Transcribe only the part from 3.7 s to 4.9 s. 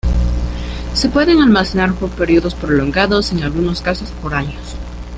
casos por años.